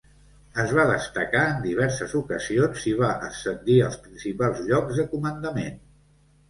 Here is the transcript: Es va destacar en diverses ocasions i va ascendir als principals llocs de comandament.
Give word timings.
Es 0.61 0.71
va 0.77 0.85
destacar 0.91 1.43
en 1.49 1.59
diverses 1.67 2.17
ocasions 2.21 2.89
i 2.93 2.95
va 3.03 3.11
ascendir 3.29 3.77
als 3.91 4.01
principals 4.09 4.67
llocs 4.73 5.01
de 5.03 5.11
comandament. 5.17 5.81